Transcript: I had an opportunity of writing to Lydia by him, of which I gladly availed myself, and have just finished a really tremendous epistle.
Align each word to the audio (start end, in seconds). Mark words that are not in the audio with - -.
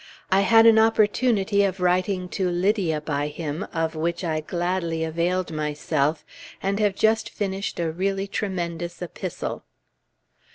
I 0.31 0.41
had 0.41 0.65
an 0.65 0.79
opportunity 0.79 1.61
of 1.63 1.79
writing 1.79 2.27
to 2.29 2.49
Lydia 2.49 2.99
by 3.01 3.27
him, 3.27 3.67
of 3.71 3.93
which 3.93 4.23
I 4.23 4.39
gladly 4.41 5.03
availed 5.03 5.51
myself, 5.51 6.25
and 6.59 6.79
have 6.79 6.95
just 6.95 7.29
finished 7.29 7.79
a 7.79 7.91
really 7.91 8.25
tremendous 8.25 8.99
epistle. 9.03 9.63